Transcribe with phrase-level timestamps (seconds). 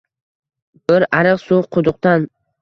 [0.91, 2.27] Bir ariq suv quduqdan